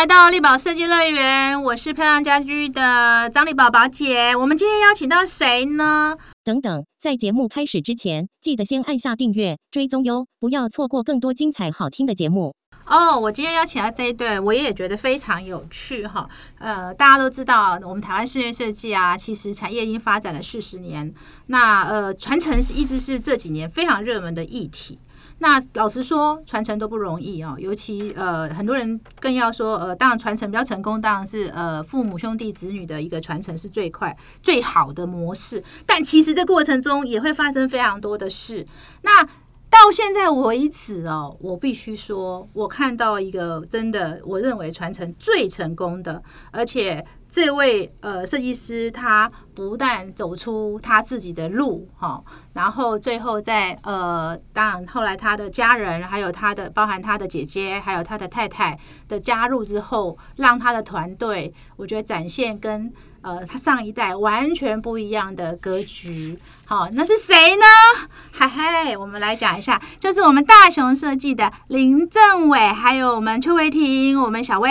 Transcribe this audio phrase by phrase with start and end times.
[0.00, 4.34] 来到力宝设计乐园，我是漂亮家居的张丽宝宝姐。
[4.34, 6.16] 我们今天邀请到谁呢？
[6.42, 12.54] 等等，在节目开始之前，记得先按下订阅、追踪哟，不要错过更多精彩好听的节目。
[12.86, 16.26] 哦，我今天邀请到这一对，我也觉得非常有趣哈。
[16.58, 21.12] 呃，大家都知道，我们台湾室内设计啊，其实产业已经发展了四十年。
[21.48, 24.98] 那呃，传承是一直是这几年非常热门的议题。
[25.40, 35.64] 那老实说，传承都不容易哦，尤其呃，很多人更要说，呃，当然传承比较成功，当然是呃，父母兄弟子女的一个传承是最快最好的模式。
[35.86, 38.66] 但其实这过程中也会发生非常多的事。
[39.02, 39.26] 那
[39.70, 47.06] 到现在为止哦，我必须说，我看到一个真的，我认为传承最成功的，而且。
[47.32, 52.20] 这位呃设计师，他不但走出他自己的路哈，
[52.54, 62.92] 然后最后在呃，当然后来他的家人，还有他的包含他的姐姐，还有他的太太的加入之后，让他的团队，我觉得展现跟。
[63.22, 66.38] 呃，他上一代完全不一样的格局，
[66.72, 67.66] 好，那是谁呢？
[68.30, 74.70] 嗨嗨，我们来讲一下，就是我们大雄设计的林政伟，还有我们邱维婷，我们小薇，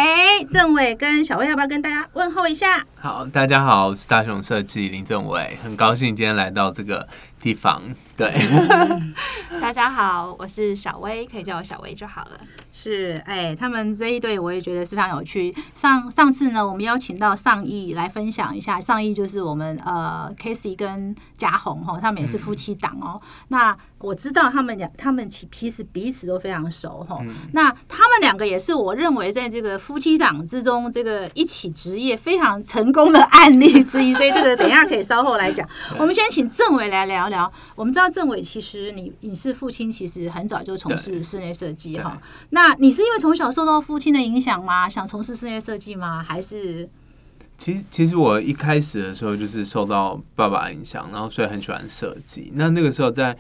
[0.50, 2.86] 政伟跟小薇，要不要跟大家问候一下？
[3.02, 7.06] 好，大家好，我是大雄设计林政伟，很高兴今天来到这个
[7.40, 7.82] 地方。
[8.16, 8.34] 对，
[9.62, 12.40] 大家好，我是小薇，可以叫我小薇就好了。
[12.72, 15.54] 是，哎，他们这一对我也觉得非常有趣。
[15.76, 23.20] 上上次呢，我们邀请到上亿来分享一下，上亿就是我们呃 k a s e y 跟嘉宏哈，他们也是夫妻档哦。
[23.50, 27.22] 那我知道他们两，他们其其实彼此都非常熟哈。
[27.54, 34.14] 那他们两个也是我认为在这个夫妻档之中，这个一起职业非常成功的案例之一。
[34.14, 35.68] 所以这个等一下可以稍后来讲。
[36.00, 37.52] 我们先请政委来聊聊。
[37.76, 42.22] 我们知道政委其实你你是父亲，其实很早就从事室内设计哈。
[42.52, 44.88] 那你是因为从小受到父亲的影响吗？
[44.88, 46.24] 想从事室内设计吗？
[46.28, 46.90] 还是？
[47.60, 52.52] 其实，其实我一开始的时候就是受到爸爸影响，然后所以很喜欢设计。
[52.56, 53.38] 那那个时候在。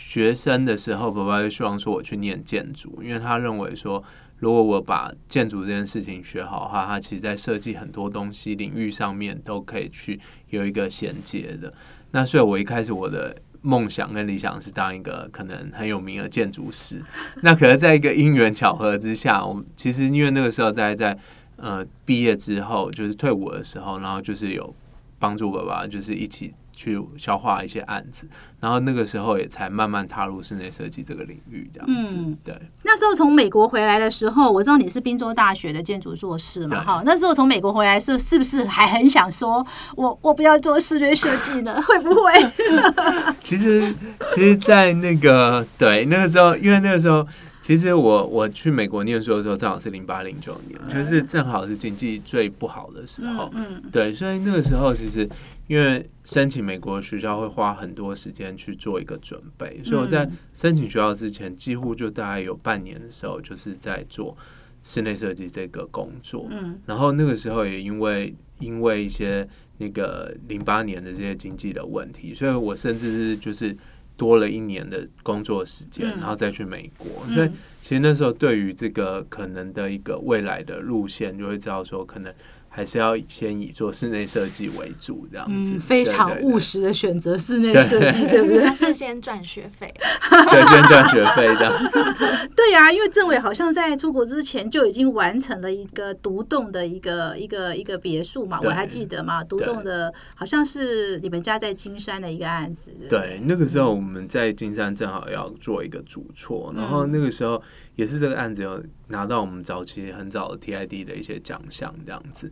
[0.00, 4.02] 学生的时候，爸爸就希望说我去念建筑，因为他认为说，
[4.38, 11.74] 如果我把建筑这件事情学好的话，他其实在设计很多东西领域上面都可以去有一个衔接的。
[12.12, 17.02] 那所以，我一开始我的梦想跟理想是当一个可能很有名的建筑师。
[17.42, 21.18] 那可能在一个因缘巧合之下，我其实因为那个时候在在
[21.58, 24.74] 呃毕业之后，就是退伍的时候，然后就是有
[25.18, 26.54] 帮助爸爸，就是一起。
[26.80, 28.24] 去消化一些案子，
[28.60, 32.16] 然后那个时候也才慢慢踏入室内设计这个领域，这样子。
[32.44, 37.02] 对，那时候从美国回来的时候，我知道你是宾州大学的建筑硕士嘛，哈。
[37.04, 39.66] 那时候从美国回来时候，是不是还很想说，
[39.96, 41.74] 我 我不要做室内设计呢？
[41.82, 42.52] 会不会？
[43.42, 43.92] 其实，
[44.32, 47.26] 其实，在那个对那个时候，因为那个时候。
[47.68, 53.50] 其实我我去美国念书的时候，正好是零八零九年，就是正好是经济最不好的时候。
[53.52, 55.28] 嗯，对，所以那个时候其实
[55.66, 64.34] 因为申请美国学校会花很多时间去做一个准备，所以我在申请学校之前，几乎就大概有半年的时候，就是在做
[64.82, 66.46] 室内设计这个工作。
[66.50, 69.46] 嗯，然后那个时候也因为因为一些
[69.76, 73.76] 那个零八年的这些经济的问题，所以我甚至是就是。
[74.18, 82.30] 多了一年的工作时间，然后再去美国，所以其实那时候对于这个可能的一个未来的路线，就会知道说可能。
[82.78, 88.62] 还是要先以做室内设计为主，这样子非常务实的选择室内设计，对不对？
[88.62, 89.92] 他是先赚学费，
[90.30, 91.98] 对，先赚学费这样子。
[92.54, 102.92] 对呀，因为政委好像在出国之前就已经完成了一个独栋的一个一个一个别墅嘛，我还记得嘛，独栋的好像是你们家在金山的一个案子。
[103.08, 107.60] 对，那个时候我们在金山正好要做一个主错，然后那个时候。
[107.98, 112.50] 也是这个案子有拿到我们早期很早的 TID 的一些奖项这样子，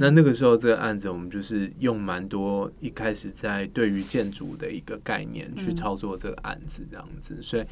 [0.00, 7.64] 那那个时候这个案子我们就是用蛮多一开始在对于建筑的一个概念去操作这个案子这样子，所以。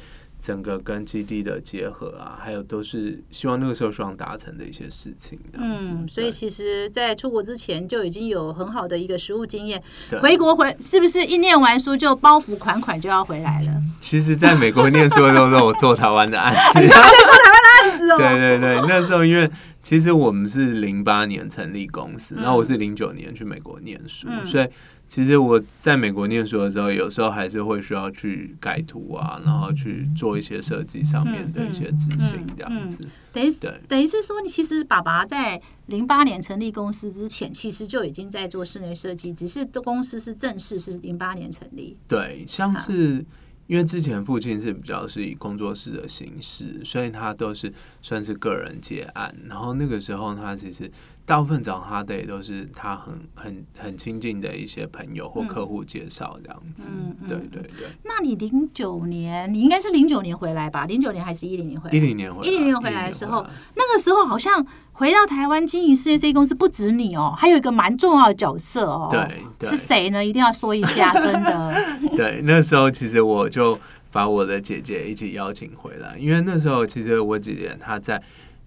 [0.45, 5.39] 整个跟基地的结合啊，还有都是希望那个时候希望达成的一些事情。
[5.53, 9.81] 嗯，所以其实，在出国之前就已经有很好的一个实务经验。
[10.21, 13.81] 回国回是不是一念完书就包袱款款就要回来了？
[13.99, 18.17] 其实，在美国念书的时候，我做台湾的案子， 做台湾的案子哦。
[18.21, 19.49] 对对对，那时候因为
[19.81, 24.67] 其实我们是零八年成立公司，然后我是零九年去美国念书，所以。
[25.07, 33.07] 其实我在美国念书的时候，有时候还是会需要去改图啊，然后去做一些设计上面的一些执行这样子。
[33.31, 33.49] 等于
[33.87, 41.95] 等于是说，你其实爸爸在零八年成立公司之前，其实就已经在做室内设计，只是公司是正式是零八年成立。
[42.07, 43.23] 对，像是
[43.67, 47.71] 因为之前父亲是比较是以工作室的形式，所以他都是
[48.01, 49.35] 算是个人接案。
[49.47, 50.89] 然后那个时候他其实
[51.25, 56.87] 大部分找他的也都是他很很很亲近的一些朋友或客户介绍这样子。
[56.91, 60.85] 嗯嗯对对对，那你零九年，你应该是零九年回来吧？
[60.85, 61.95] 零九年还是一零年回来？
[61.95, 69.09] 一零年回来，一零年回来的时候10年回来那个时候好像回到台湾经营事业设计公司，不止你哦，还有一个蛮重要的角色哦。
[69.11, 70.23] 对对是谁呢？
[70.23, 71.75] 一定要说一下，真的。
[72.15, 73.77] 对，那时候其实我就
[74.11, 78.21] 把我的姐姐一起邀请回来，因为那时候其实我姐姐她在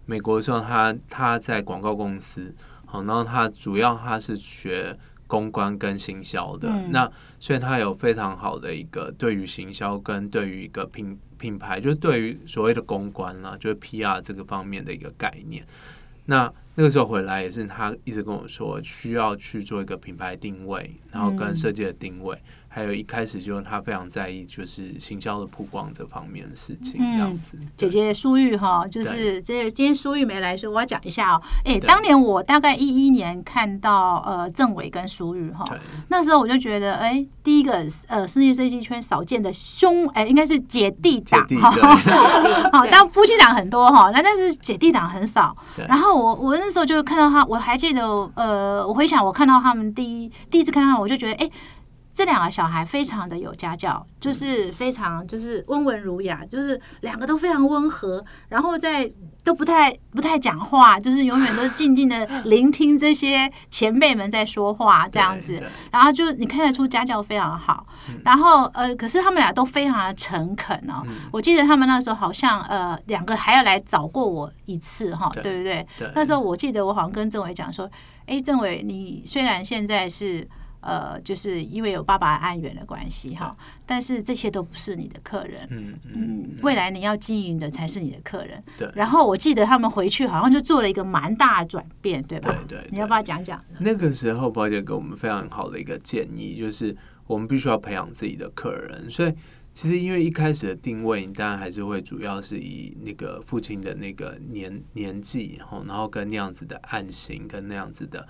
[0.08, 2.55] 美国的时候，他他在广告公司，
[2.87, 15.62] 好，然后他主要他是学公关跟行销的，嗯那所以他有非常好的一个对于行销跟对于一个品品牌，就是对于所谓的公关啦，就是 PR 这个方面的一个概念。
[16.25, 22.34] 那那个时候回来也是，他一直跟我说需要去做一个品牌定位，然后跟嗯设计的定位。
[22.68, 27.58] 还有一开始就是他非常在意就是行销的曝光这方面的事情，这样子。
[27.76, 31.42] 姐姐苏玉哈，就是这今天苏玉没来说，我要讲一下哦。
[31.64, 35.64] 哎，当年我大概一一年看到呃政委跟苏玉哈，
[36.08, 41.96] 那时候我就觉得，哎，第一个呃世界设计圈少见的兄，哎，应该是姐弟姐弟档哈。
[42.72, 45.56] 好，当夫妻档很多哈，那但是姐弟档很少。
[45.88, 51.50] 然后我我那时候就看到他，我还记得，呃，我回想我看到他们第一第一次看到他，我就觉得，哎、
[52.18, 59.08] 这两个小孩非常的有家教，就是非常就是温文儒雅，就是两个都非常温和，然后在
[59.44, 65.62] 都不太不太讲话，就是永远都是静静的聆听这些前辈们在说话这样子。
[65.92, 67.86] 然后就你看得出家教非常好，
[68.24, 71.06] 然后呃，可是他们俩都非常的诚恳哦。
[71.30, 75.86] 我记得他们那时候好像呃两个还要来找过我一次哈，对对不对？
[75.96, 77.88] 对那时候我记得我好像跟政委讲说，
[78.26, 80.44] 哎，政委，你虽然现在是。
[80.80, 88.62] 呃，就是因为有爸爸案源的关系哈，但是这些都不是你的客人，嗯嗯，嗯，未来你要经营的才是你的客人。
[88.76, 92.54] 对然后我记得他们回去好像就做了一个蛮大的转变，对吧？
[92.69, 93.62] 对对你要不要讲讲？
[93.80, 96.96] 那个时候宝姐给我们非常好的一个建议，就是
[97.26, 99.34] 我们必须要培养自己的客人，所以。
[99.75, 108.26] 其实，因为一开始的定位，你当然还是会主要是以那个父亲的那个年年纪，吼，然后跟那样子的案型，跟那样子的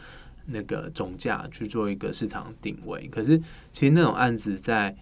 [0.49, 3.06] 那个总价去做一个市场定位。
[3.09, 3.39] 可是，
[3.71, 4.97] 其实那种案子在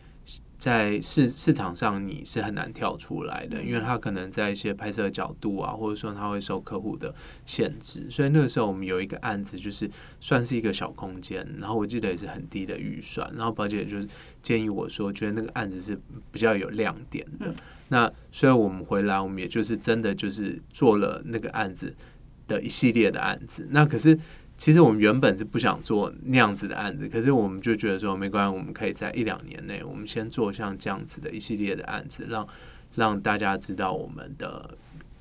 [0.59, 7.15] 在市市场上你是很难跳出来的，因为它可能在一些拍摄角度啊，或者说它会受客户的
[7.45, 8.07] 限制。
[8.11, 9.89] 所以那个时候我们有一个案子，就是
[10.19, 14.09] 算是一个小空间，然后我记得也是很低的预算，然后宝姐就是
[14.41, 15.97] 建议我说，觉得那个案子是
[16.33, 17.55] 比较有亮点的。
[17.89, 21.95] 那虽然我们回来，我们也就是真的就是做了那个案子
[22.49, 23.69] 的一系列的案子。
[23.71, 24.19] 那可是
[24.57, 32.49] 其实我们原本是不想做那样子的案子，可是我们就觉得说没关系，我们可以在一两年内，我们先做像这样子的一系列的案子，让
[32.95, 34.77] 让大家知道我们的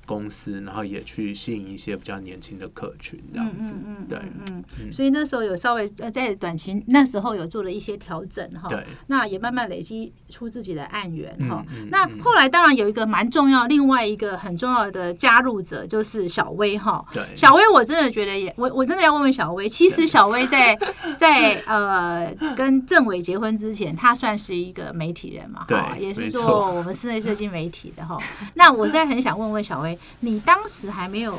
[0.06, 3.72] 公司，然后也去吸引一些比较年轻的客群，这样子。
[4.08, 11.64] 对嗯嗯，所以那时候有稍微呃在短期那时候有做了一些调整哈，对，那也慢慢累积出自己的案源哈。
[11.90, 17.04] 那后来当然有一个蛮重要，另外一个很重要的加入者就是小薇哈。
[17.12, 19.68] 对，小薇，我真的觉得也，我我真的要问问小薇。
[19.68, 20.78] 其实小薇在
[21.18, 25.66] 在呃跟郑伟结婚之前，她算是一个媒体人嘛，哈，
[25.96, 28.16] 对也是做我们室内设计媒体的哈。
[28.54, 31.32] 那我现在很想问问小薇，你当时还没有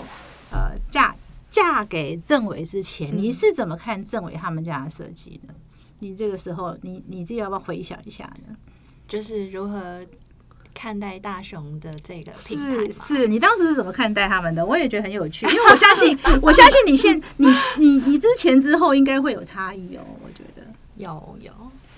[0.51, 1.15] 呃嫁
[1.49, 5.53] 嫁给郑伟之前，嗯你是怎么看郑伟他们家的设计呢？
[5.99, 8.55] 你这个时候，你你自己要不要回想一下呢？
[9.07, 10.05] 就是如何
[10.73, 12.93] 看待大熊的这个品牌？
[12.93, 14.63] 是是，你当时是怎么看待他们的？
[14.63, 17.47] 我也觉得很有趣， 因为我相信，我相信你现你
[17.77, 20.05] 你你之前之后应该会有差异哦。
[20.23, 20.61] 我觉得，
[20.97, 21.51] 有有，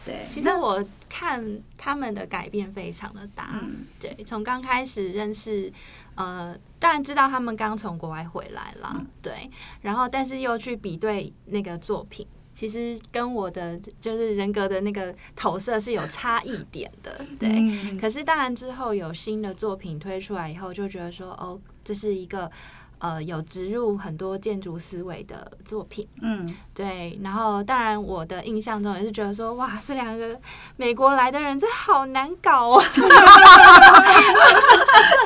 [0.05, 1.43] 对，其实我看
[1.77, 5.73] 他们的改变非常的大，嗯对，从刚开始认识，
[6.19, 9.49] 呃，当然知道他们刚从国外回来啦，嗯对，
[9.81, 17.49] 然后但是又去比对那个作品，其实跟我的就是人格的那个投射是有差异点的， 对。
[17.49, 22.51] 嗯可是当然之后有新的作品推出来以后，就觉得说，哦，这是一个
[22.99, 30.39] 呃有植入很多建筑思维的作品，嗯，对，然后当然我的印象中也是觉得说，哇，这两个
[30.77, 32.83] 美国来的人真好难搞哦，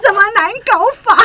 [0.02, 1.18] 怎么难搞法？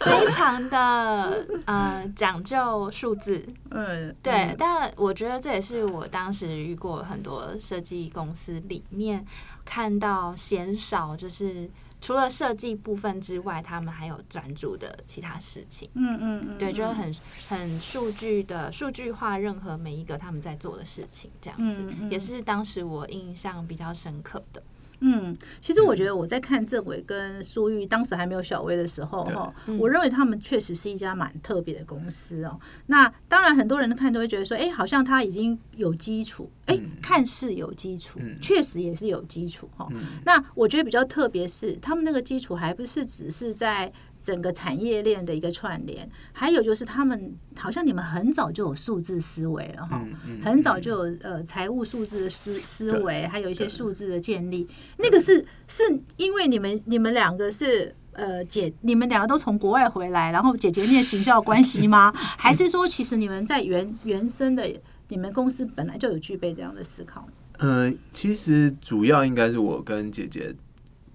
[0.04, 3.44] 非常的呃讲究数字。
[3.70, 9.24] 嗯，对，但我觉得这也是我当时遇过很多设计公司里面
[9.64, 11.70] 看到鲜少，就是
[12.02, 15.88] 除了设计部分之外，他们还有专注的其他事情。
[15.94, 17.14] 嗯嗯嗯，对，就是很
[17.48, 24.60] 很数据的数据化，任何每一个他们在做的事情，这样子、嗯嗯也是当时我印象比较深刻的。
[25.02, 29.76] 嗯，其实我觉得我在看郑伟跟苏玉当时还没有小薇的时候，哈，嗯。
[29.78, 32.58] 我认为他们确实是一家蛮特别的公司哦。
[32.86, 38.38] 那当然，很多人看都会觉得说，哎，好像他已经有基础，哎，看似有基础，嗯。
[38.40, 39.88] 确实也是有基础哈。
[39.90, 40.00] 嗯。
[40.24, 43.92] 那我觉得比较特别是，他们那个基础还不是只是在
[44.22, 50.00] 整个产业链的一个串联，还有就是他们好像你们很早就有数字思维了哈。
[50.04, 54.66] 嗯嗯很早就有呃财务数字的思思维，还有一些数字的建立。
[54.98, 55.82] 那个是是
[56.16, 62.12] 因为你们你们两个是呃姐，你们两个都从国外回来，然后姐姐念行销关系吗？
[62.14, 64.70] 还是说其实你们在原原生的
[65.08, 67.26] 你们公司本来就有具备这样的思考？
[67.58, 70.54] 嗯，其实主要应该是我跟姐姐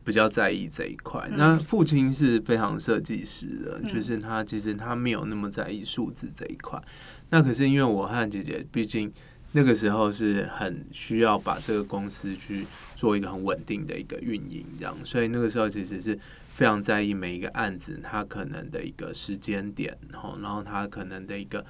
[0.07, 1.29] 比较在意这一块。
[1.33, 6.81] 那父亲是非常设计师的，就是他其实他没有那么在意数字这一块。
[7.29, 9.11] 那可是因为我和姐姐，毕竟
[9.51, 16.17] 那个时候是很需要把这个公司去做一个很稳定的一个运营，这样，所以那个时候其实是
[16.53, 21.65] 非常在意每一个案子它可能的一个时间点，然后然后它可能的一个。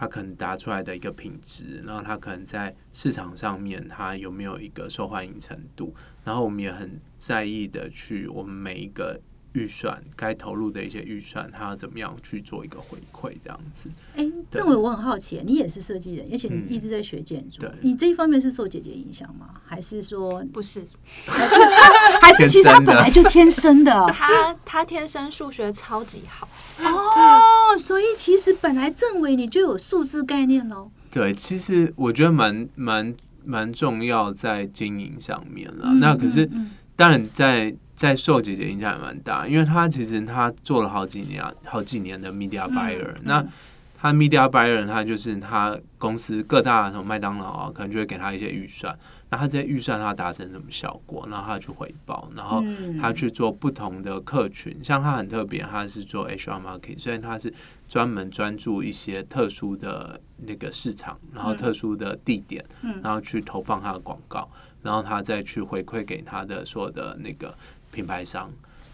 [0.00, 9.20] 它可能答出来的一个品质，然后它可能在市场上面它有没有一个受欢迎程度，然后我们也很在意的去我们每一个
[9.52, 13.90] 预算该投入的一些预算，他要怎么样去做一个回馈，这样子。
[14.14, 19.50] 哎，政委，我很好奇，你也是设计人，而且你一直在学建筑，对你这一方面是受姐姐影响吗？
[19.66, 20.86] 还是说不是
[21.26, 23.92] 还是其实他本来就天生的？
[24.12, 30.90] 他，他天生数学超级好，哦，所以其实本来政委你就有数字概念喽。
[31.10, 33.12] 对，其实我觉得蛮蛮
[33.44, 35.86] 蛮重要在经营上面了。
[35.86, 43.46] 嗯那可是嗯嗯当然在在受姐姐影响也蛮大，因为她其实她做了好几年好几年的 media 嗯 buyer，、那
[43.94, 52.96] 她 media buyer 她就是她公司各大什么麦当劳啊，可能就会给她一些预算，那她这些预算他达成什么效果，然后他去回报，然后嗯。
[52.98, 57.52] 他去做不同的客群，像她很特别，她是做 HR market，所以她是
[57.86, 62.98] 专门专注一些特殊的那个市场，然后特殊的地点，嗯。
[63.02, 67.54] 然后去投放他的广告，然后他再去回馈给他的所有的那个
[67.92, 68.52] 品牌商。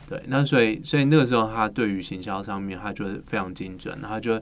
[0.09, 4.41] 对，那所以所以那个时候他对于行销上面，他就是非常精准，然后他就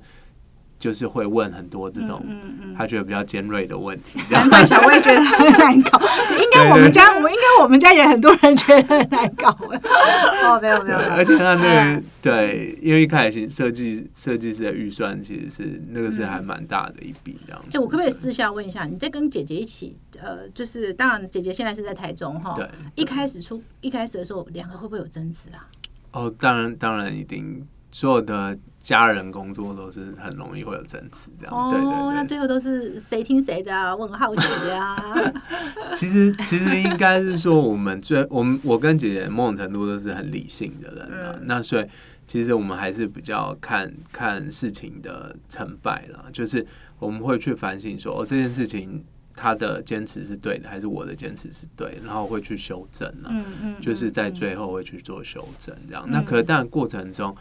[0.84, 5.98] 就是会问很多这种嗯嗯他觉得比较尖锐的问题，这 样难怪小薇觉得很难搞，
[6.38, 9.48] 应该我们家，我应该我们家也很多人觉得很难搞。
[10.44, 17.70] 哦，没有没，有，而且他那哎个对，因为一开始设计设计师的预算其实是那个是还蛮大的一笔这样子。
[17.72, 25.64] 哎，我可不可以私下问一下，你在跟姐姐一起，呃，就是当然姐姐现在是在台中哈，对，一开始出一开始的时候，两个会不会有争执啊？
[26.12, 31.70] 哦，当然当然一定，所有的家人工作都是很容易会有争执这样。
[31.72, 32.22] 对哦，那。
[32.24, 33.94] 最后都是谁听谁的啊？
[33.94, 35.14] 我很好奇啊。
[35.94, 41.34] 其实其实应该是说，我们最我们我跟姐姐某种程度都是很理性的人啊。
[41.38, 41.86] 嗯那所以
[42.26, 46.66] 其实我们还是比较看看事情的成败了，就是
[46.98, 49.04] 我们会去反省说，哦，这件事情
[49.36, 53.28] 他的坚持是对的，还是我的坚持是对，然后会去修正啊。
[53.28, 56.04] 嗯嗯，就是在嗯最后会去做修正，这样。
[56.08, 57.36] 那可是当然过程中，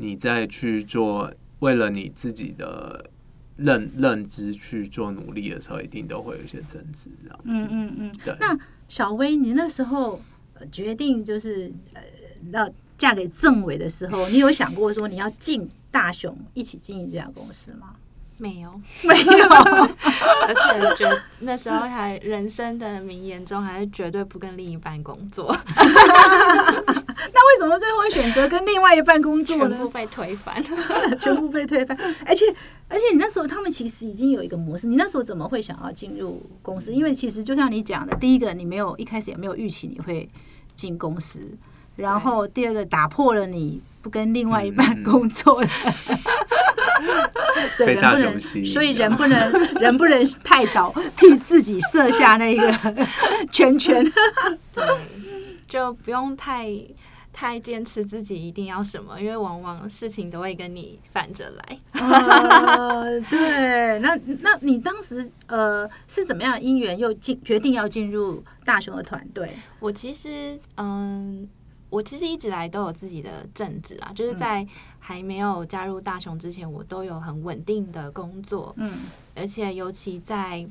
[0.00, 3.10] 你再去做为了你自己的
[3.56, 7.38] 认认知去做努力的时候，一定都会有一些争执，这样。
[7.44, 8.12] 嗯嗯嗯。
[8.24, 8.34] 对。
[8.40, 10.20] 那小薇，你那时候
[10.54, 12.00] 呃决定就是呃
[12.52, 17.94] 要嫁给政委的时候，你有想过说你要进大雄一起经营这家公司吗？
[18.38, 19.48] 没有， 没有。
[20.48, 25.54] 而且觉那时候还人生的名言中还是绝对不跟另一半工作，
[27.60, 29.88] 什么最后会选择跟另外一半工作呢全部？
[29.90, 30.64] 被推翻。
[31.18, 31.94] 全部被推翻，
[32.26, 32.46] 而且
[32.88, 36.90] 而且你那时候他们其实已经有一个模式，你那时候怎么会想要进入公司？
[36.92, 40.26] 因为其实就像你讲的，第一个你没有一开始也没有预期你会
[40.74, 41.38] 进公司，
[41.96, 45.68] 然后第二个打破了你不跟另外一半工作的，
[47.72, 53.06] 所以人不能，所以人不能人不能太早替自己设下那个
[53.52, 54.02] 圈圈。
[54.72, 54.84] 对，
[55.68, 56.70] 就不用太
[57.32, 61.78] 太坚持自己一定要什么，因为往往事情都会跟你反着来。
[61.92, 69.50] 呃，对，那那你当时呃是怎么样的因缘又进决定要进入大雄的团队？
[69.78, 71.48] 我其实，嗯，
[71.88, 74.66] 我其实一直来都有自己的正职啊，就是在
[74.98, 78.92] 还没有加入大雄之前，我都有很稳定的工作，嗯
[79.34, 80.66] 而且尤其在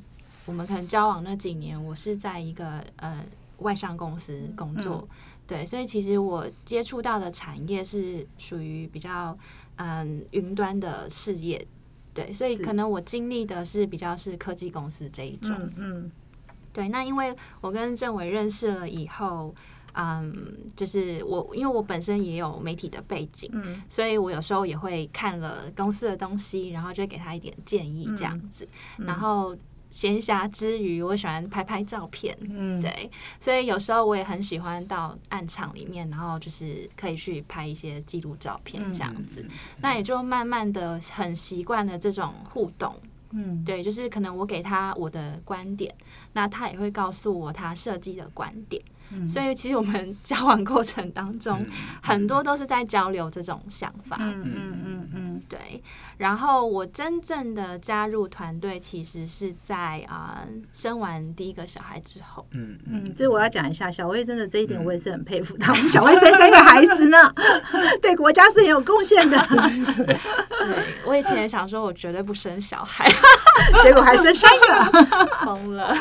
[0.46, 3.24] 我们可能交往那几年，我是在一个呃
[3.60, 5.08] 外商公司工作，
[5.50, 9.36] 对，所以其实我接触到的产业是属于比较
[9.78, 11.66] 嗯云端的事业，
[12.14, 16.12] 对，所以可能我经历的是比较是科技公司这一种，嗯嗯，
[16.72, 19.52] 对，那因为我跟政委认识了以后，
[19.94, 23.82] 嗯，就是我因为我本身也有媒体的背景，嗯。
[23.90, 28.68] 所以我有时候也会看了公司的东西，然后就会给他一点建议这样子。
[28.98, 29.58] 然后
[29.90, 39.46] 闲暇之余，我喜欢拍拍照片，嗯，对，所以有时候我也很喜欢到暗场里面，然后就是可以去拍一些记录照片这样子。
[39.82, 42.96] 那也就慢慢的很习惯了这种互动。
[43.32, 45.94] 嗯对，就是可能我给他我的观点，
[46.34, 48.82] 那他也会告诉我他设计的观点。
[49.12, 51.60] 嗯所以其实我们交往过程当中，
[52.02, 54.18] 很多都是在交流这种想法。
[54.20, 55.82] 嗯嗯嗯嗯对，
[56.18, 62.46] 然后我真正的加入团队，其实是在啊、生完第一个小孩之后。
[62.52, 65.72] 嗯嗯嗯，这我要讲一下，小薇真的这一点我也是很佩服她。
[65.74, 67.18] 我们小薇生三个孩子呢，
[68.02, 73.10] 对国家是很有贡献的，对我以前也想说，我绝对不生小孩，
[73.82, 75.26] 结果还生三个。
[75.46, 75.96] 疯了。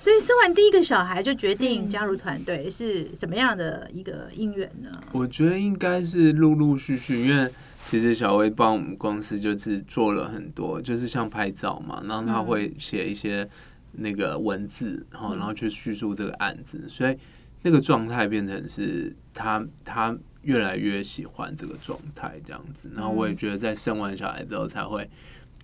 [0.00, 4.90] 所以生完第一个小孩就决定加入团队，是什么样的一个因缘呢？
[5.12, 7.46] 我觉得应该是陆陆续续，因为
[7.84, 13.46] 其实小薇帮我们公司就是做了很多，就是像拍照嘛，然后他会写一些
[13.92, 17.14] 那个文字，然后然后去叙述这个案子，所以
[17.60, 25.06] 那个状态变成是他他越来越喜欢这个状态这样子，然后我也觉得在生完小孩之后才会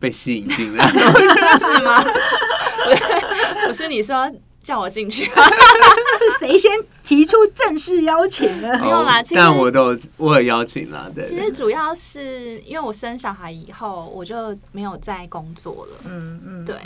[0.00, 0.86] 被吸引进来。
[1.58, 2.02] 是吗？
[3.66, 6.70] 不是你说叫我进去， 是谁先
[7.02, 8.78] 提出正式邀请的？
[8.78, 15.98] 没有啦其实但我都有我有邀请啦，对对其实主要是因为我生小孩以后，我就没有再工作了。
[16.06, 16.76] 嗯嗯，对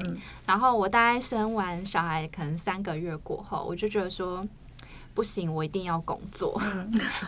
[0.47, 4.47] 然后我大概生完小孩，可能三个月过后，我就觉得说，
[5.15, 6.61] 不行，我一定要工作。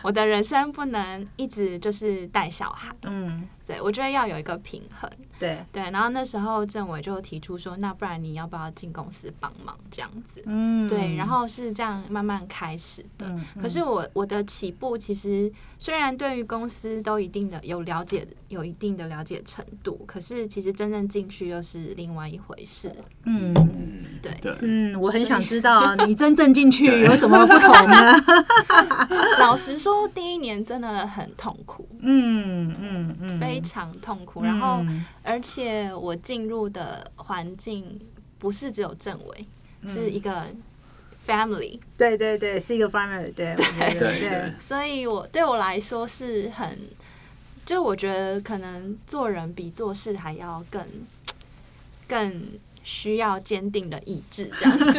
[0.03, 2.89] 我的人生不能一直就是带小孩。
[3.03, 5.11] 嗯，对我觉得要有一个平衡。
[5.39, 10.41] 对，对，然后那时候政委就提出说，那不然你要不要进公司帮忙这样子？
[10.47, 13.27] 嗯，对，然后是这样慢慢开始的。
[13.29, 15.51] 嗯可是我我的起步其实
[15.81, 22.95] 虽然对于公司都一定的有了解，有一定的了解程度，可是其实真正进去又是另外一回事。
[23.25, 23.53] 嗯
[24.23, 24.57] 对，对。
[24.61, 28.13] 嗯，我很想知道你真正进去有什么不同呢？
[29.41, 34.43] 老实说，第一年真的很痛苦，嗯嗯嗯，非常痛苦。
[34.43, 38.01] 然后，嗯而且我进入的环境
[38.39, 39.47] 不是只有政委，
[39.87, 40.47] 是一个
[41.27, 41.79] family。
[41.97, 46.79] 对对对，是一个 family，对对对对对，所以我对我来说是很，
[47.65, 50.85] 就我觉得可能做人比做事还要更
[52.09, 52.43] 更
[52.83, 54.99] 需要坚定的意志，这样子。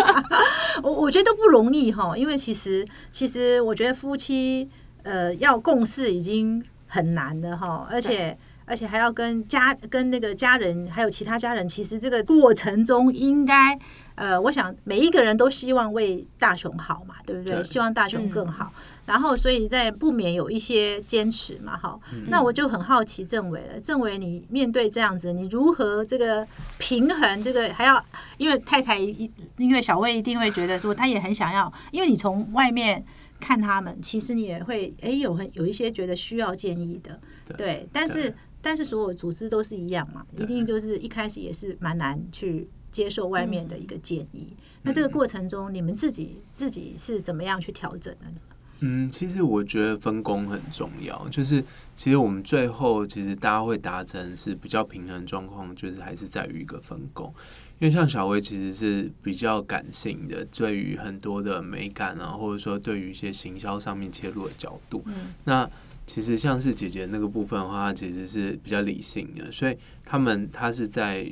[0.82, 4.70] 我我觉得都不容易哈，因为其实其实我觉得夫妻
[5.02, 6.62] 呃要共事已经
[6.96, 13.78] 很难的哈，而且而且还要跟家跟那个家人还有其他家人，其实这个过程中应该
[14.14, 17.56] 呃，我想每一个人都希望为大雄好嘛，对不对？
[17.56, 18.72] 对希望大雄更好，
[19.04, 22.00] 然后所以在不免有一些坚持嘛，哈。
[22.12, 26.44] 嗯那我就很好奇政委了，政委你面对这样子，你如何这个
[26.78, 28.02] 平衡这个还要
[28.38, 33.04] 因为太太一，因为小魏一定会觉得说，他也很想要，因为你从外面
[33.40, 37.20] 看他们，其实你也会哎、有很有一些觉得需要建议的，
[37.56, 44.56] 对，但是但是所有组织都是一样嘛，一定就是一开始也是蛮难去接受外面的一个建议。
[44.82, 48.36] 那这个过程中，你们自己自己是怎么样去调整的呢？
[48.80, 51.62] 嗯，其实我觉得分工很重要，就是
[51.94, 57.32] 其实我们最后其实大家会达成是比较平衡状况，就是还是在于一个分工。
[57.78, 65.68] 因为像小薇其实是比较感性的，对于很多的美感啊，或者说对于一些行销上面切入的角度，嗯那
[66.06, 71.24] 其实像是姐姐那个部分的话，她其实是比较理性的，所以他们他是在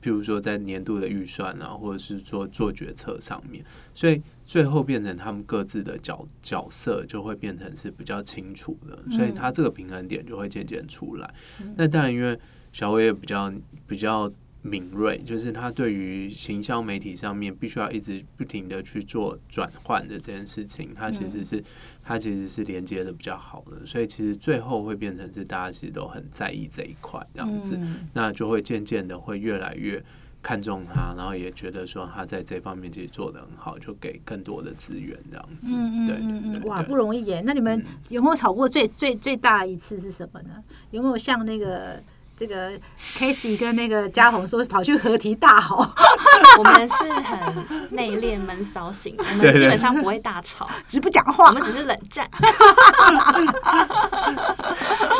[0.00, 3.62] 譬如说在年度的预算啊，或者是做做决策上面，
[3.94, 11.34] 所以最后变成他们各自的角角色就会变成是比较清楚的，所以他这个平衡点就会渐渐出来。
[11.76, 12.38] 那当然，因为
[12.72, 13.52] 小伟也比较
[13.88, 14.32] 比较
[14.62, 21.62] 敏锐，就是他对于行销媒体上面必须要一直不停的去做转换的这件事情，他其实是
[22.04, 28.08] 他其实是连接的比较好的，所以其实最后会变成是大家其实都很在意这一块这样子，嗯。
[28.12, 30.04] 那就会渐渐的会越来越。
[30.46, 35.72] 看中他，然后也觉得说他在这方面其实做的很好，就给更多的资源这样子。
[35.74, 37.42] 嗯对嗯嗯嗯，哇，不容易耶。
[37.44, 40.62] 那你们有没有吵过最最最大的一次是什么呢？
[40.92, 42.00] 有没有像那个
[42.36, 45.84] 这个 Casey 跟那个嘉宏说跑去合体大吼？
[46.58, 52.30] 我们是很内敛闷骚型，我们基本上不会大吵，只不讲话我们只是冷战，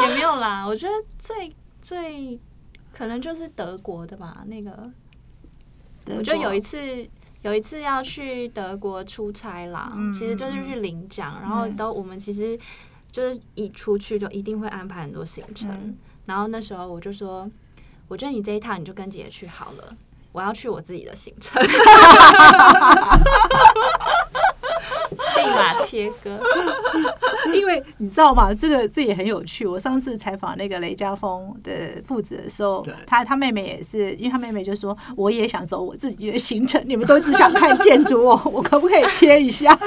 [0.07, 0.65] 也没有啦。
[0.65, 2.39] 我觉得最最
[2.97, 4.93] 可能就是德国的吧，那个德
[6.16, 7.09] 我就有一次。
[7.42, 12.59] 有一次要去德国出差啦，嗯其实就是去领奖，然后都我们其实
[13.12, 17.49] 就是一出去就一定会安排很多行程，嗯然后那时候我就说，
[18.09, 19.97] 我觉得你这一趟你就跟姐姐去好了，
[20.33, 21.69] 我要去我自己的行程， 立
[25.55, 26.40] 马切割。
[27.54, 28.52] 因为你知道吗？
[28.54, 29.66] 这个这也很有趣。
[29.66, 31.72] 我上次采访那个雷家峰的
[32.06, 39.76] 父子的时候，他他妹妹也是，因为他妹妹就说我也想走我自己的行程，你们都只想看建筑哦， 我可不可以切一下？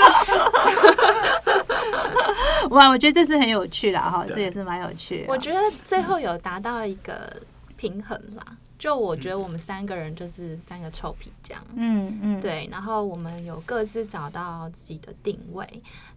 [2.69, 5.25] 哇，我觉得这是很有趣的，哈，对这也是蛮有趣的。
[5.27, 7.33] 我觉得最后有达到一个
[7.77, 8.43] 平衡啦，
[8.79, 11.61] 就我觉得我们三个人就是三个臭皮匠。
[11.75, 15.67] 嗯嗯，对，然后我们有各自找到自己的定位，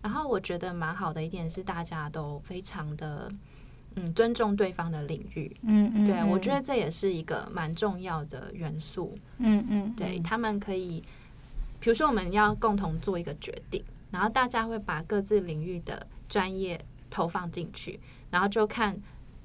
[0.00, 3.28] 然后我觉得蛮好的一点是大家都非常的
[3.96, 6.40] 嗯尊重对方的领域，嗯嗯，对我嗯。
[6.40, 10.22] 觉得这也是一个蛮重要的元素，嗯嗯，对嗯。
[10.22, 11.02] 他们可以，
[11.80, 17.98] 比如说我们要共同做一个决定，然后大家会把各自领域的专业投放进去，
[18.30, 18.96] 然后就看。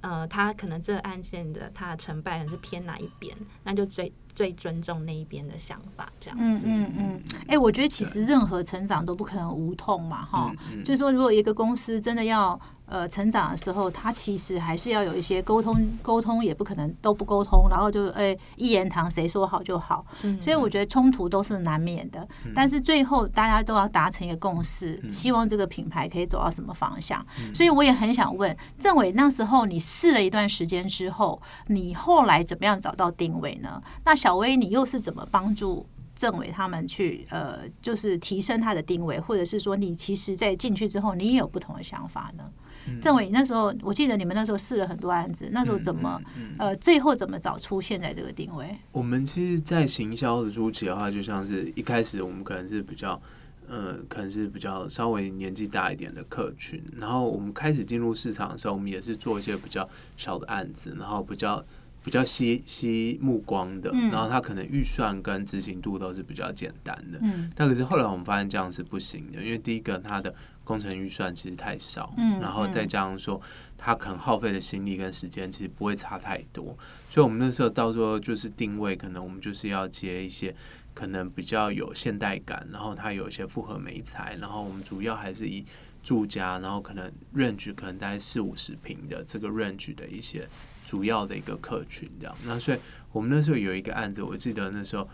[0.08, 6.66] 呃，他可能这个案件的他的成败可能是偏哪一边，那就最最尊重那一边的想法，这样嗯子。
[6.66, 10.84] 嗯嗯，哎、我觉得其实任何成长都不可能无痛嘛，哈、嗯嗯。
[10.84, 27.26] 就是说，如果一个公司真的要呃成长的时候，他其实还是要有一些沟通，沟通也不可能都不沟通，然后就哎、一言堂谁说好就好，嗯所以我觉得冲突都是难免的，但是最后大家都要达成一个共识，希望这个品牌可以走到什么方向。
[27.54, 33.82] 所以我也很想问郑伟，那时候你试了一段时间之后，你后来怎么样找到定位呢？
[34.06, 35.86] 那小薇，你又是怎么帮助？
[36.16, 42.46] 政委他们去呃，就是提升他的定位，或者是说你其实，在进去之后，你也有不同的想法呢？
[43.02, 46.22] 政委，你那时候我记得你们那时候试了很多案子，那时候怎么
[46.58, 48.78] 呃，最后怎么找出现在这个定位？
[48.92, 53.22] 我们其实，在行销的初期的话，就像是一开始我们可能是比较，
[53.68, 61.64] 呃，可能是比较稍微年纪大一点的客群，然后我们开始进入市场的时候，我们也是做一些比较小的案子，然后比较
[62.04, 67.20] 比较吸吸目光的，嗯然后他可能预算跟执行度都是比较简单的。
[67.22, 70.34] 嗯那可是后来我们发现这样是不行的，因为第一个他的
[70.68, 73.42] 工程预算其实太少，嗯然后再加上说
[73.78, 76.78] 它可能耗费的心力跟时间其实不会差太多，
[77.10, 80.54] 所以我们那时候到时候就是定位，可能我们就是要接一些
[80.94, 85.64] 可能比较有现代感，然后它有一些复合美材，然后我们主要还是以
[86.04, 90.46] 住家，然后可能 range 可能大概四五十平的这个 range 的一些
[90.86, 92.36] 主要的一个客群这样。
[92.46, 92.78] 那所以
[93.14, 95.08] 我们那时候有一个案子，我记得那时候。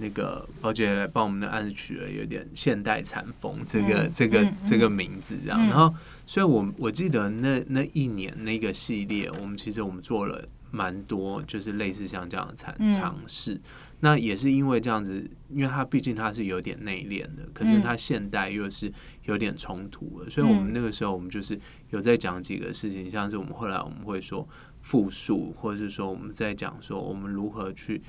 [0.00, 5.60] 那个宝姐帮我们的案子取了有点现代禅风这个、嗯这个、嗯这个名字，这样。
[5.60, 5.68] 嗯。
[5.68, 5.94] 然后，
[6.26, 13.60] 所以我我记得那那一年那个系列，我们其实我们做了蛮多，就是类似像这样的尝试。
[14.02, 18.90] 那也是因为这样子，因为它毕竟它是有点内敛的，可是它现代又是
[19.24, 21.60] 有点冲突的，所以我们那个时候我们就是
[21.90, 24.48] 有在讲几个事情，像是我们后来我们会说
[24.80, 28.00] 复述，或者是说我们在讲说我们如何去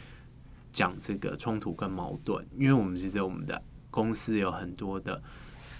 [0.71, 5.21] 讲这个冲突跟矛盾，因为我们其实我们的公司有很多的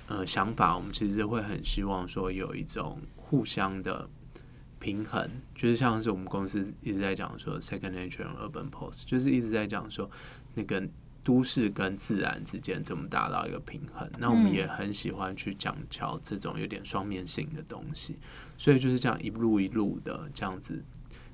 [0.08, 4.10] 呃想法，我们其实会很希望说有一种互相的
[4.80, 10.10] 平衡，就是像是我们公司一直在讲说 second nature and urban post，就是一直在讲说
[10.56, 10.86] 那个
[11.24, 14.10] 都市跟自然之间怎么达到一个平衡。
[14.18, 18.18] 那我们也很喜欢去讲求这种有点双面性的东西，
[18.58, 20.84] 所以就是这样一路一路的这样子，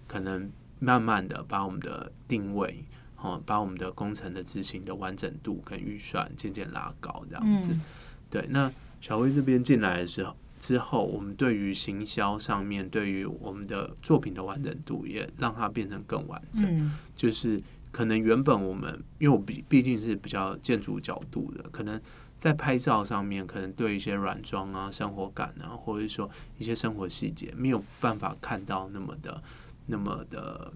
[0.06, 2.86] 可能慢慢的把我们的定位。
[3.19, 7.71] 哦，把我们的工程的执行的完整度跟预算渐渐拉高，这样子。
[7.73, 7.82] 嗯
[8.30, 16.65] 对，那小薇这边进来的时候，之后我们对于行销上面，对于我们的作品的完整度，也让它变成更完整。
[16.77, 21.99] 嗯就是可能原本我们，因为我毕毕竟是比较建筑角度的，可能
[22.38, 29.41] 在拍照上面，可能对一些软装啊、生活感啊，或者说一些生活细节，没有办法看到那么的、
[29.86, 30.73] 那么的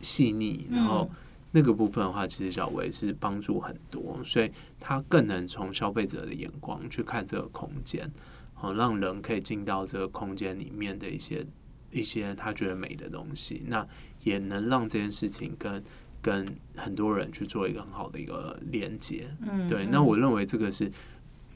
[0.00, 1.08] 细腻，然后。
[1.56, 8.10] 那个部分的话，其实小维是帮助很多，所以他更能从消费者的眼光去看这个空间，
[8.54, 11.46] 好让人可以进到这个空间里面的一些
[11.92, 13.86] 一些他觉得美的东西，那
[14.24, 15.80] 也能让这件事情跟
[16.20, 19.28] 跟很多人去做一个很好的一个连接。
[19.48, 20.90] 嗯，对，那我认为这个是，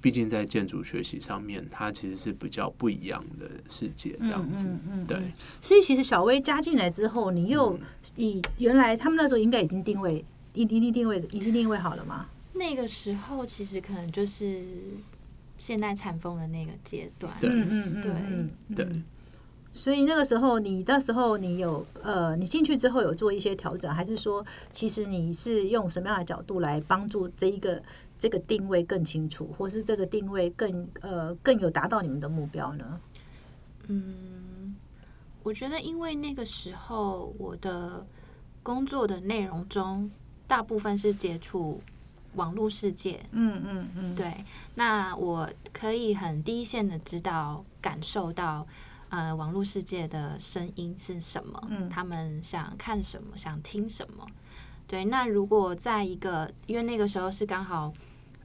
[0.01, 4.67] 毕竟在建筑学习上面，它其实是比较不一样的世界这样子。
[4.67, 5.19] 嗯嗯对，
[5.61, 7.81] 所以其实小薇加进来之后，你又嗯
[8.17, 12.29] 以原来他们那时候应该已经定位，已已经定位已经定位好了吗？
[12.55, 14.65] 那个时候其实可能就是
[15.59, 19.05] 现代产风的那个阶段，对嗯嗯嗯对嗯，对嗯
[19.71, 27.81] 所以那个时候，你到时候你有呃，你进去之后有做一些调整，还是说，其实你是用什么样的角度来帮助这一个
[28.19, 33.01] 这个定位更清楚，或是这个定位更呃更有达到你们的目标呢？
[33.87, 34.75] 嗯，
[35.43, 38.07] 我觉得因为那个时候我的
[38.63, 40.11] 工作的内容中，
[40.47, 41.81] 大部分是接触
[42.35, 48.67] 网络世界，嗯嗯嗯，对，那我可以很第一线的知道、感受到，
[49.09, 54.27] 呃，网络世界的声音是什么，嗯他们想看什么，想听什么。
[54.87, 57.93] 对，那如果在一个，因为那个时候是刚好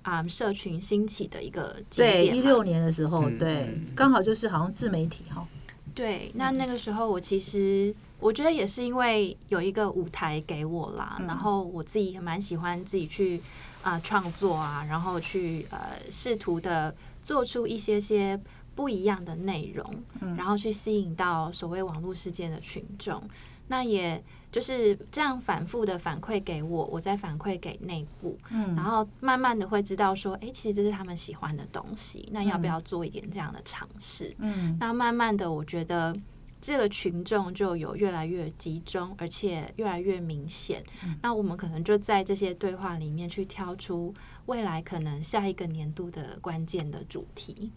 [0.04, 5.48] 啊、社群兴起的一个节对，点嘛一六年的时候，嗯对嗯，刚好就是好像自媒体哈，
[5.96, 11.28] 对，那那个时候我其实我觉得也是因为有一个舞台给我啦，嗯。
[11.28, 13.42] 然后我自己也蛮喜欢自己去
[13.82, 18.40] 啊创、作啊，然后去呃试图的做出一些些
[18.76, 20.36] 不一样的内容，嗯。
[20.36, 23.22] 然后去吸引到所谓网络世界的群众。
[23.68, 24.22] 那也
[24.54, 34.32] 就是这样反复的反馈给我，我再反馈给内部，嗯然后慢慢的会知道说，哎、其实这是他们喜欢的东西，那要不嗯要做一点这样的尝试？
[34.38, 36.16] 嗯那慢慢的，我觉得
[36.62, 40.84] 这个群众就有越来越集中，而且越来越明显。
[41.04, 44.14] 嗯那我们可能就在这些对话里面去挑出
[44.46, 47.72] 未来可能下一个年度的关键的主题。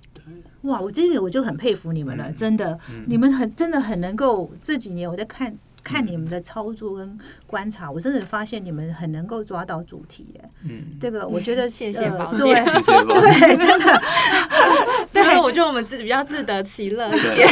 [0.62, 5.56] 哇，我这个我就很佩服你们了，真的，你们很真的很能够这几年我在看。
[5.86, 10.50] 看你们的操作跟观察，我真的发现你们很能够抓到主题耶。
[10.64, 14.02] 嗯，这个我觉得 谢谢呃宝姐 对真的
[15.12, 17.48] 对，我觉得我们自比较自得其乐一对点。，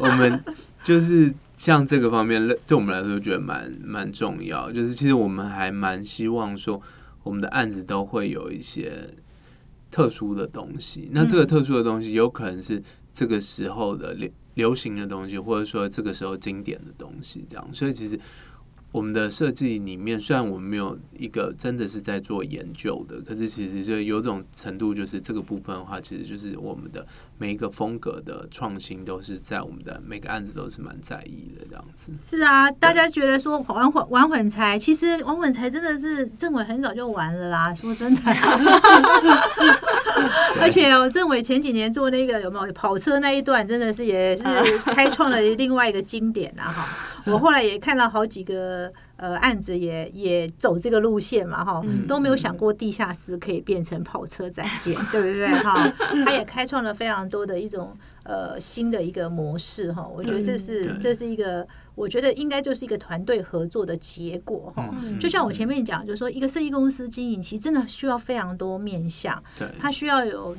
[0.00, 0.42] 我们
[0.82, 4.72] 就是像这个方面，对我们来说觉得蛮蛮重要。
[4.72, 6.80] 就是其实我们还蛮希望说，
[7.22, 9.10] 我们的案子都会有一些
[9.90, 11.10] 特殊的东西。
[11.12, 14.14] 那这个特殊的东西，有可能是这个时候的
[14.54, 17.68] 流流行的东西，或者说这个时候经典的东西，这样。
[17.72, 18.18] 所以其实。
[18.94, 27.04] 我们的设计里面，虽然我们没有一个真的是在做研究的，可是其实就有种程度，就是这个部分的话，其实就是我们的
[27.36, 32.12] 每一个风格的创新，都是在我们的每个案子都是蛮在意的这样子。
[32.14, 37.74] 是啊，大家觉得说玩混玩混才，其实玩混才真的是政委很早就玩了啦。
[37.74, 38.20] 说真的，
[40.60, 44.42] 而且哦，政委前几年做那个有没有跑车那一段，真的是也是
[44.92, 46.86] 开创了另外一个经典啊哈。
[47.32, 55.90] 我后来也看到好几个呃案子也也走这个路线嘛哈，都没有想过地下室可以变成跑车展件，对不对哈？
[56.26, 60.06] 他也开创了非常多的一种呃新的一个模式哈。
[60.14, 64.90] 我觉得这是对这是一个，我觉得应该就是一个团队合作的结果哈。
[65.02, 70.56] 嗯就像我前面讲，就是说一个设计公司经营，其实真的需要非常多面向，对，它需要有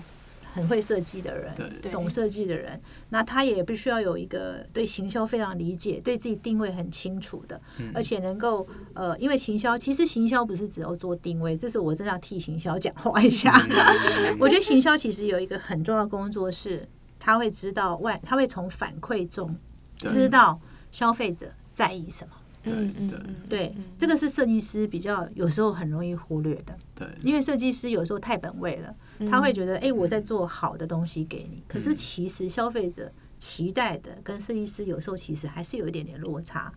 [0.54, 1.54] 很会设计的人，
[1.91, 7.60] 懂设计的人，那他也必须要有一个对行销非常理解，对自己定位很清楚的，
[7.93, 13.51] 而且能够呃，因为行销其实行销不是只有做定位，这是我真的要替行销讲话一下。
[14.39, 16.88] 我觉得行销其实有一个很重要的工作是，
[17.25, 19.57] 他会知道外，他会从反馈中
[19.95, 20.59] 知道
[20.91, 22.35] 消费者在意什么。
[22.61, 26.77] 对对嗯，对，这个是设计师比较有时候很容易忽略的。
[26.93, 36.71] 对，因为设计师有时候太本位了，嗯他会觉得，哎、我在做好的东西给你，可是其实消费者期待的跟设计师有时候其实还是有一点点落差。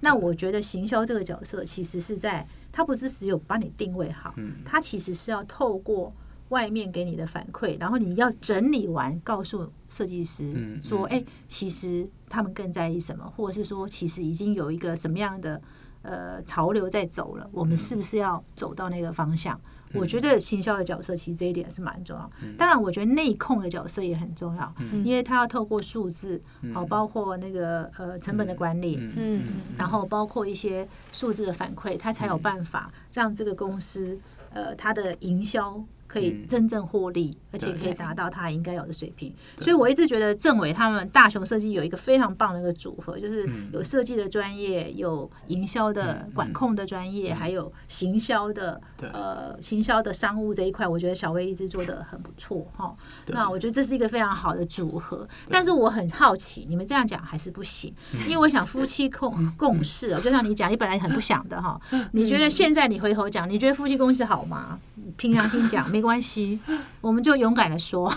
[0.00, 4.34] 那我觉得行销这个角色其实是在，他不是只有把你定位好，
[4.64, 6.12] 他其实是要透过。
[6.52, 15.60] 外面给你的反馈，然后你要整理完，告诉设计师嗯说：“嗯哎、其实他们更在意什么，或者是说，其实已经有一个什么样的
[16.02, 19.58] 呃潮流在走了，我们是不是要走到那个方向？
[19.94, 22.30] 我觉得行销的角色其实这一点是蛮重要。
[22.56, 26.40] 当然，我觉得内控的角色也很重要，因为他要透过数字，
[26.72, 29.42] 好，包括那个呃成本的管理，嗯。
[29.76, 36.46] 然后包括一些数字的反馈，他才有办法让这个公司呃它的营销可以嗯。
[36.46, 39.32] 真正获利，而且可以达到它应该有的水平。
[39.60, 52.94] 所以我一直觉得政委他们大雄设计有一个非常棒的一个组合，就是有设计的专业，有营销的管控的专业，还有行销的呃行销的商务这一块，我觉得小薇一直做的很不错哈。
[53.28, 57.94] 那我觉得这是一个非常好的组合，但是我很好奇，你们这样讲还是不行，
[58.26, 61.80] 因为我想夫妻共共事啊，就像你讲，你本来很不想的哈，
[62.12, 64.78] 你觉得现在你回头讲，你觉得夫妻共事好吗？
[65.16, 66.58] 凭良心讲， 没关系，
[67.00, 68.12] 我们就勇敢的说，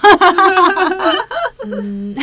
[1.66, 2.16] 嗯，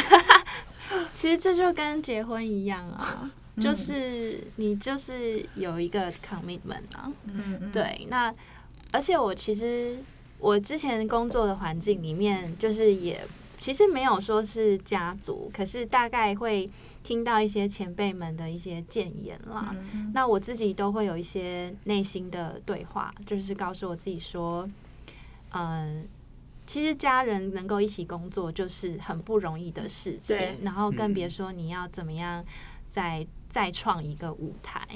[1.14, 3.62] 其实这就跟结婚一样啊，嗯。
[3.62, 8.32] 就是你就是有一个 commitment 啊，嗯嗯，对，那
[8.90, 9.98] 而且我其实
[10.38, 13.20] 我之前工作的环境里面，就是也
[13.58, 16.68] 其实没有说是家族，可是大概会
[17.03, 19.75] 听到一些前辈们的一些谏言啦。
[20.15, 24.69] 那我自己都会有一些内心的对话，就是告诉我自己说，
[25.51, 26.07] 嗯、
[26.67, 32.45] 其实家人能够一起工作就是很不容易的事情，然后更别说你要怎么样
[32.88, 34.87] 再再创一个舞台。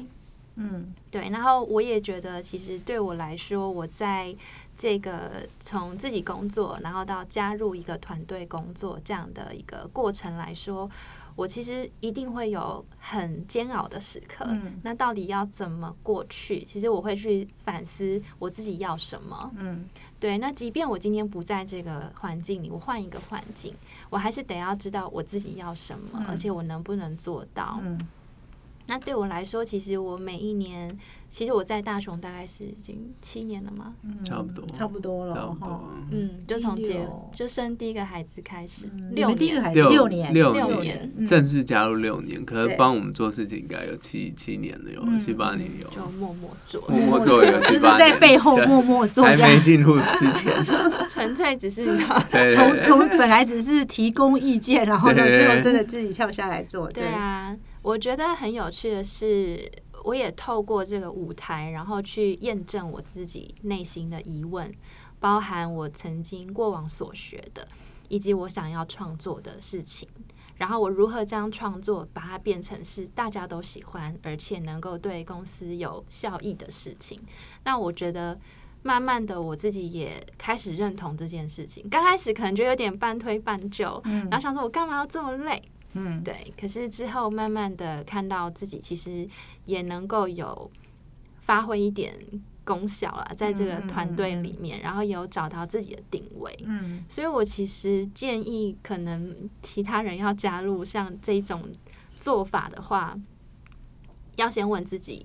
[0.58, 4.34] 嗯对，然后我也觉得，其实对我来说，我在
[4.74, 10.90] 这个从自己工作，然后到加入一个团队工作这样的一个过程来说，
[11.36, 14.44] 我其实一定会有很煎熬的时刻。
[14.48, 16.64] 嗯那到底要怎么过去？
[16.64, 19.52] 其实我会去反思我自己要什么。
[19.58, 23.74] 嗯对，那即便我今天不在这个环境里，我换一个环境，
[24.08, 27.78] 我还是得要知道我自己要什么，而且我能不能做到。
[27.82, 28.00] 嗯
[28.88, 30.96] 那对我来说，其实我每一年，
[31.28, 35.90] 其实我在大雄大概是已经七年了嘛，嗯差不多差不多了差不哈多。。
[36.12, 49.60] 嗯，就从结就生第一个孩子开始，嗯六年，们第一个孩子六六年，六六年嗯正式加入六年，可是帮我们做事情应该有七七年了，有嗯七八年有，就默默做，默默做有就是七八年，在背后默默做还没。
[49.60, 50.54] 进入之前
[51.08, 51.84] 纯粹只是
[52.54, 56.86] 从从本来只是提供意见，然后呢，对最后真的自己跳下来做。
[56.92, 59.70] 对啊，我觉得很有趣的是，
[60.02, 64.74] 我也透过这个舞台，然后去验证我自己内心的疑问，
[65.20, 67.68] 包含我曾经过往所学的，
[68.08, 70.08] 以及我想要创作的事情。
[70.56, 77.20] 然后我如何将创作把它变成是大家都喜欢，而且能够对公司有效益的事情？
[77.62, 78.36] 那我觉得。
[78.82, 81.88] 慢慢的，我自己也开始认同这件事情。
[81.88, 85.60] 刚开始可能就有点半推半就，嗯然后想说，我干嘛要这么累？
[85.96, 89.28] 嗯，对，可是之后慢慢的看到自己其实
[89.64, 90.70] 也能够有
[91.40, 92.14] 发挥一点
[92.64, 96.56] 功效啦，在这个团队里面，然后有找到自己的定位。
[96.64, 97.04] 嗯。
[97.08, 101.62] 所以我其实建议，可能其他人要加入像这种
[102.18, 103.16] 做法的话，
[104.36, 105.24] 要先问自己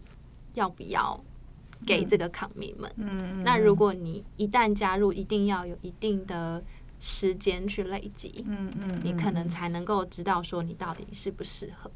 [0.54, 1.20] 要不要
[1.86, 2.94] 给这个 commitment。
[2.98, 6.64] 嗯，那如果你一旦加入，一定要有一定的
[7.02, 8.46] 时间去累积。
[8.48, 11.92] 嗯嗯，你可能才能够知道说你到底适不适合。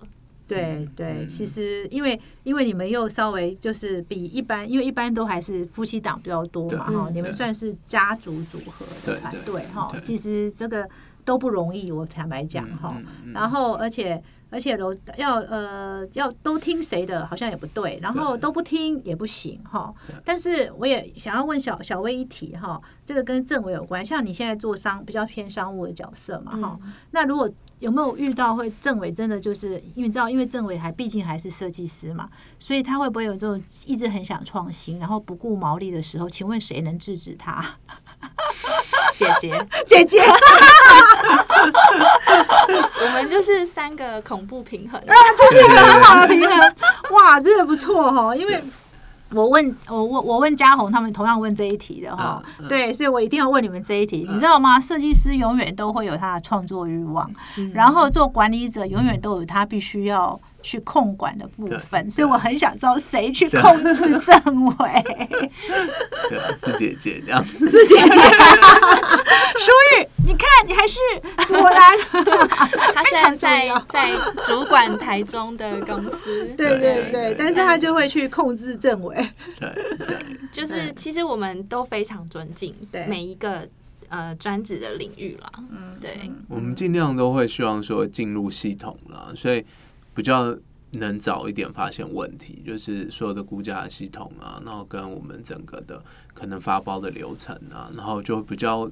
[0.47, 10.87] 对对，嗯其实因为因为你们又稍微就是比一般，因为一般都还是夫妻档比较多嘛对哈，嗯你们算是家族组合的团队哈，其实这个
[11.25, 12.95] 都不容易，我坦白讲哈。
[13.33, 19.93] 然后而且而且楼要呃要都听谁的，好像也不对，然后都不听也不行哈。
[20.23, 36.29] 但是我也想要问小小薇一题哈，这个跟政委有关，像你现在做商比较偏商务的角色嘛哈，嗯那如果有没有遇到会政委真的就是因为你知道，因为政委还毕竟还是设计师嘛，所以他会不会有这种一直很想创新，然后不顾毛利的时候？
[36.29, 37.77] 请问谁能制止他？
[39.15, 40.21] 姐姐， 姐姐，
[43.01, 44.99] 我们就是三个恐怖平衡。
[44.99, 45.05] 啊。
[45.37, 46.73] 这是一个很好的平衡，
[47.11, 48.61] 哇，真的不错哈，因为。
[49.31, 52.67] 我问我问我问嘉宏，他们同样问这一题的哈，嗯嗯。
[52.69, 54.79] 对，所以我一定要问你们这一题，你知道吗？
[54.79, 57.71] 设计师永远都会有他的创作欲望，嗯。
[57.73, 64.75] 然后做管理者永远都有他必须要去控管的部分，所以我很想知道谁去控制政委，
[66.27, 67.43] 对啊，是姐姐这样。
[67.43, 67.69] 子。
[67.69, 68.09] 是姐姐，
[69.61, 70.97] 舒玉，你看你还是
[71.53, 71.97] 果然，
[72.95, 73.79] 他非常现在重要。
[73.89, 74.11] 在在
[74.47, 79.15] 主管台中的公司，对对对对，但是他就会去控制政委，
[79.59, 79.69] 对
[80.07, 80.17] 对
[80.51, 82.73] 就是其实我们都非常尊敬
[83.07, 83.67] 每一个
[84.09, 85.51] 呃专职的领域啦。
[85.69, 89.63] 嗯，对，我们尽量都会希望说进入系统了，所以
[90.15, 90.55] 比较
[90.91, 96.01] 能早一点发现问题，就是所有的估价系统啊，然后跟我们整个的
[96.33, 98.89] 可能发包的流程啊，然后就比较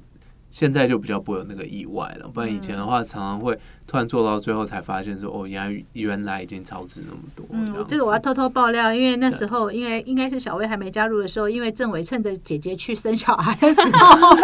[0.51, 3.57] 现在就比较不会有那个意外了，不然以前的话常常会
[3.87, 7.45] 突然做到最后才发现说哦，原来原来已经超支那么多。
[7.51, 14.35] 嗯，这个我要偷偷爆料，因为那时候，因为应该是小薇还没加入的时候，因为政委趁着姐姐去生小孩的时候，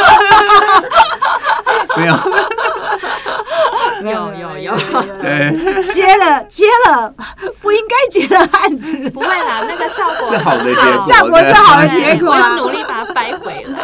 [1.99, 2.15] 没有
[4.07, 4.77] 有 有有
[5.21, 5.83] 对。
[5.87, 7.13] 接了接了
[7.61, 12.31] 不应该接的案子，不会啦，那个效果是好的结果效果是好的对结果。
[12.31, 13.83] 啊我有努力把它掰回来。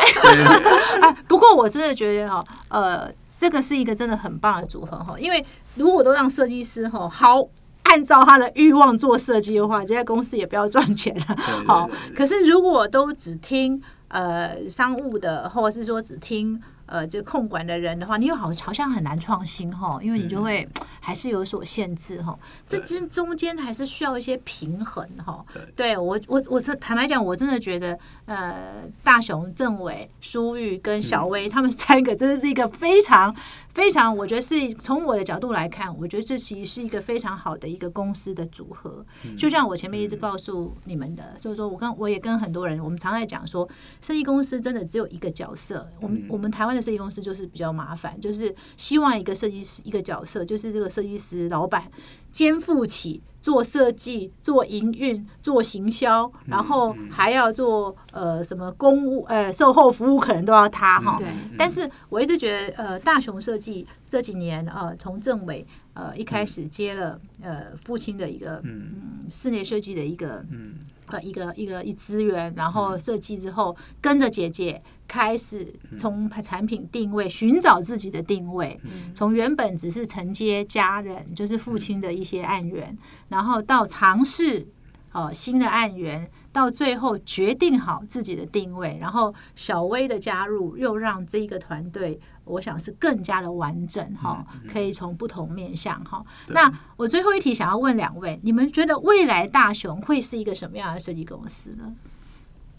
[1.01, 5.45] 哎，不过我真的觉得哈，呃，这个是一个真的很棒的组合哈，因为
[5.76, 7.43] 如果都让设计师哈好
[7.84, 11.38] 按照他的欲望做设计的话，这家公司也不要赚钱了。
[11.68, 22.38] 好可是如果都只听呃商务的，或者是说只听呃这个控管的人的话，你又好好像很难创新哈，因为你就会嗯还是有所限制哈。
[22.67, 25.45] 这对之中间还是需要一些平衡哈。
[25.53, 33.36] 对对我我我这坦白讲，我真的觉得呃大雄、政委、苏玉跟小薇、他们 三个真的是一个非常
[33.69, 39.05] 非常，我觉得是从我的角度来看，我觉得这其实是一个非常好的一个公司的组合。
[39.38, 43.67] 就像我前面一直告诉你们的，所以说我跟我也跟很多人，我们常在讲说，
[44.01, 45.88] 设计公司真的只有一个角色。
[45.99, 51.89] 我们我们台湾的设计公司就是比较麻烦，就是希望一个设计师一个角色，就是这个设计师老板
[52.32, 61.17] 肩负起做设计、做营运、做行销，然后还要做呃什么公务呃售后服务，可能都要他哈。
[61.19, 65.65] 对但是我一直觉得，呃，大雄设计这几年，呃，从政委
[65.95, 69.19] 呃一开始接了呃父亲的一个嗯。
[69.27, 70.75] 室内设计的一个嗯。
[71.07, 78.81] 呃一个一个一资源，然后设计之后，跟着姐姐开始从产品定位寻找自己的定位，
[79.13, 82.97] 从原本只是承接家人，就是父亲的一些案源，
[83.29, 84.67] 然后到尝试。
[85.11, 96.23] 呃新的案源，到最后决定好自己的定位，然后小薇的加入又让这一个团队，我想是更加的完整哈，可以从不同面向哈。
[96.47, 101.93] 那我最后一题想要问两位，你们觉得未来大雄会是一个什么样的设计公司呢？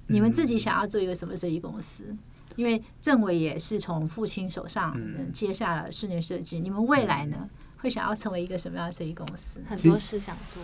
[0.08, 2.16] 你们自己想要做一个什么设计公司？
[2.54, 7.48] 因为政委也是从父亲手上嗯接下了室内设计，你们未来呢
[7.78, 9.60] 会想要成为一个什么样的设计公司？
[9.68, 10.62] 很多事想做，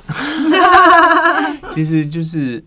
[1.70, 2.64] 其实就是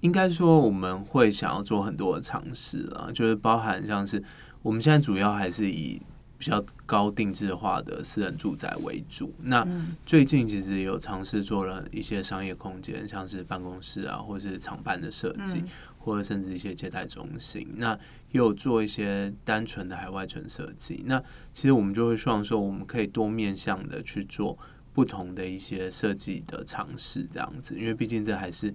[0.00, 4.22] 应该说我们会想要做很多的尝试啊，就是包含像是
[4.62, 6.00] 我们现在主要还是以
[6.38, 9.34] 比较高定制化的私人住宅为主。
[9.42, 9.66] 那
[10.06, 15.64] 最近其实有尝试做了一些商业空间，像是办公室啊，或是厂办的设计，
[15.98, 17.66] 或者甚至一些接待中心。
[17.76, 17.92] 那
[18.30, 21.02] 也有做一些单纯的海外纯设计。
[21.06, 21.20] 那
[21.52, 24.56] 其实我们就会希望说，我们可以多面向的去做
[24.92, 28.72] 不同的一些设计的尝试，这样子，因为毕竟这还是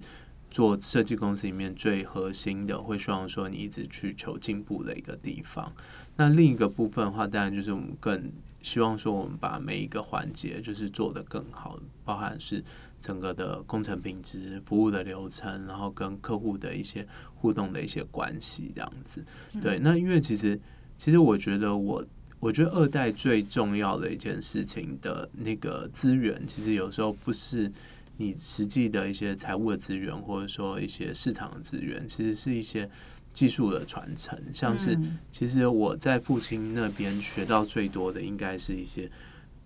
[0.54, 5.72] 做设计公司里面最核心的，会希望说你一直去求进步的一个地方。
[6.14, 8.30] 那另一个部分的话，当然就是我们更
[8.62, 12.62] 希望说，我们把每一个环节就是做得更好，包含是
[13.00, 19.24] 整个的工程品质、服务的流程，然后跟客户的一些互动的一些关系，这样子。
[19.60, 20.56] 对，那因为其实
[20.96, 22.06] 其实我觉得我。
[22.40, 27.72] 我觉得二代最重要的一件事情的那个资源，其实有时候不是
[28.16, 32.88] 你实际的一些财务的资源，或者说一些市场的资源，其实是一些
[33.32, 34.38] 技术的传承。
[34.52, 34.98] 像是
[35.32, 39.10] 其实我在父亲那边学到最多的，应该是一些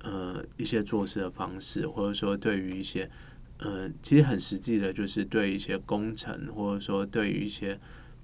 [0.02, 3.10] 呃一些做事的方式，或者说对于一些
[3.58, 7.78] 呃其实很实际的，就是对一些工程，或者说对于一些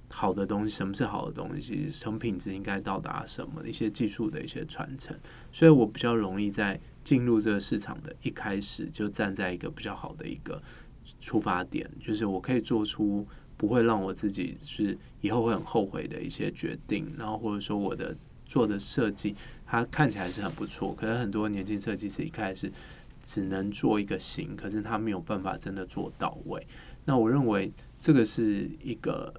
[0.09, 5.15] 好的东西，什么是好的东西，什么品质应该到达什么，一些技术的一些传承，
[5.53, 10.61] 所以我比较容易在进入这个市场的一开始就站在一个比较好的一个
[11.21, 13.25] 出发点，就是我可以做出
[13.57, 19.37] 不会让我自己是以后会很后悔的一些决定，然后或者说我的做的设计，
[19.67, 22.73] 它看起来是很不错，可能很多年轻设计师一开始
[23.23, 26.67] 只能做一个型，可是他没有办法真的做到位。
[27.05, 29.33] 那我认为这个是一个。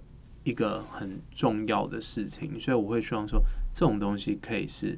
[0.45, 3.43] 一个很重要的事情，所以我会希望说，
[3.73, 4.95] 这种东西可以是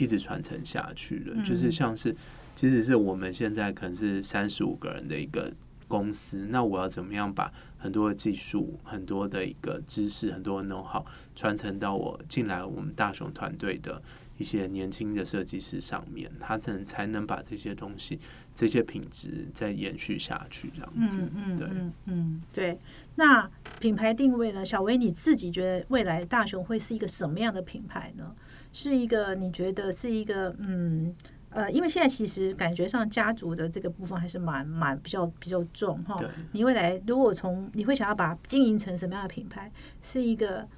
[0.00, 1.36] 一直传承下去的。
[1.44, 2.16] 就是像是，
[2.54, 5.52] 即使是我们现在可能是三十五个人的一个
[5.86, 11.04] 公司，那我要怎么样把很多的技术、很多的一个知识、很多的 know how
[11.36, 14.02] 传承到我进来我们大雄团队的
[14.38, 18.18] 一些年轻的设计师上面，他才能才能把这些东西、
[18.54, 21.20] 这些品质再延续下去，这样子。
[21.34, 21.68] 嗯对。
[21.70, 22.78] 嗯嗯，对。
[23.16, 24.64] 那品牌定位呢？
[24.64, 28.34] 小薇，你自己觉得未来大雄会是一个什么样的品牌呢？
[28.72, 31.14] 是一个你觉得是一个嗯
[31.50, 36.16] 呃，因为现在其实感觉上家族的这个部分还是蛮蛮比较比较重哈。
[36.52, 39.70] 你未来如果从你会想要把经营成什么样的品牌？
[40.00, 40.68] 是一个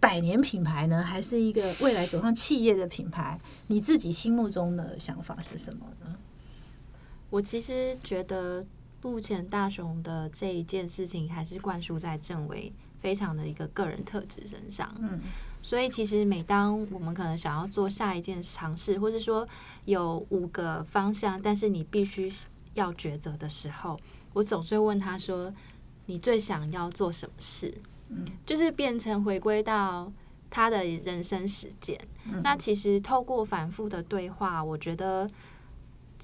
[0.00, 3.38] 百年品牌呢，还是一个未来走上企业的品牌？
[3.66, 6.16] 你自己心目中的想法是什么呢？
[7.28, 8.64] 我其实觉得
[9.02, 14.94] 目前大雄的这一件事情，还是灌输在政委非常的一个个人特质身上。
[14.98, 15.20] 嗯，
[15.62, 19.48] 所以其实每当我们可能想要做下一件尝试，或者说
[19.84, 22.30] 有五个方向，但是你必须
[22.74, 23.98] 要抉择的时候，
[24.32, 25.52] 我总是会问他说
[26.06, 27.72] ：“你最想要做什么事？”
[28.10, 30.12] 嗯，就是变成回归到
[30.50, 31.98] 他的人生实践。
[32.26, 35.30] 嗯那其实透过反复的对话，我觉得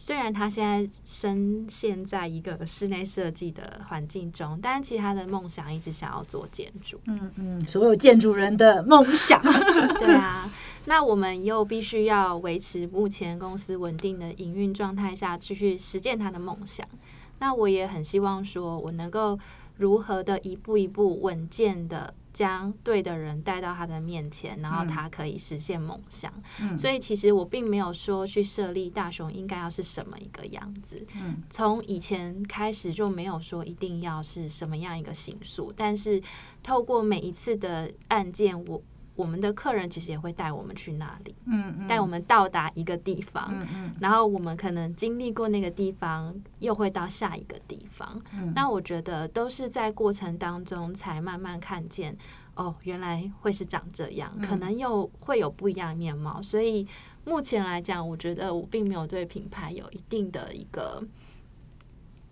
[0.01, 7.01] 虽然他现在深陷在一个室内设计的环境中，但其实他的梦想一直想要做建筑。
[7.07, 9.43] 嗯嗯，所有建筑人的梦想。
[9.99, 10.49] 对啊，
[10.85, 16.87] 那我们又必须要维持目前公司稳定的营运状态下，继续实践他的梦想。
[17.41, 19.37] 那我也很希望说，我能够
[19.79, 26.33] 如何的一步一步稳健的将对的人带到他的面前，然后他可以实现梦想。
[26.61, 31.05] 嗯所以其实我并没有说去设立大雄应该要是什么一个样子。
[31.17, 36.23] 嗯从以前开始就没有说一定要是什么样一个形塑，但是
[36.63, 38.81] 透过每一次的案件，我
[39.19, 48.23] 我们的客人其实也会带我们去那里，嗯嗯带我们到达一个地方，嗯嗯然后我们可能经历过那个地方，又会到下一个地方。
[48.33, 52.17] 嗯那我觉得都是在过程当中才慢慢看见，
[52.55, 56.41] 哦，原来会是长这样，嗯可能又会有不一样的面貌。
[56.41, 56.87] 所以
[57.25, 61.03] 目前来讲，我觉得我并没有对品牌有一定的一个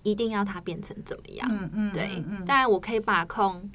[0.04, 1.48] 一定要它变成怎么样。
[1.50, 3.68] 嗯嗯，对，嗯当然我可以把控。